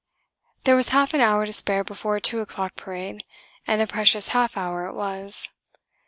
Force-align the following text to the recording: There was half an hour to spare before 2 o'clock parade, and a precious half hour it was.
There 0.63 0.75
was 0.75 0.89
half 0.89 1.13
an 1.13 1.21
hour 1.21 1.45
to 1.45 1.53
spare 1.53 1.83
before 1.83 2.19
2 2.19 2.39
o'clock 2.39 2.75
parade, 2.75 3.23
and 3.67 3.83
a 3.83 3.85
precious 3.85 4.29
half 4.29 4.57
hour 4.57 4.87
it 4.87 4.93
was. 4.95 5.49